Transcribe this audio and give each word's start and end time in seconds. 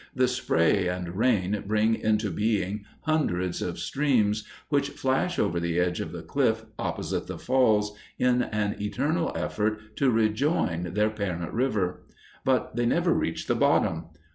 The 0.15 0.27
spray 0.27 0.87
and 0.87 1.15
rain 1.15 1.63
bring 1.67 1.93
into 1.93 2.31
being 2.31 2.85
hundreds 3.01 3.61
of 3.61 3.77
streams, 3.77 4.47
which 4.69 4.89
flash 4.89 5.37
over 5.37 5.59
the 5.59 5.79
edge 5.79 5.99
of 5.99 6.11
the 6.11 6.23
cliff 6.23 6.65
opposite 6.79 7.27
the 7.27 7.37
Falls 7.37 7.95
in 8.17 8.41
an 8.41 8.77
eternal 8.81 9.31
effort 9.35 9.95
to 9.97 10.09
rejoin 10.09 10.95
their 10.95 11.11
parent 11.11 11.53
river. 11.53 12.01
But 12.43 12.75
they 12.75 12.87
never 12.87 13.13
reach 13.13 13.45
the 13.45 13.53
bottom. 13.53 14.05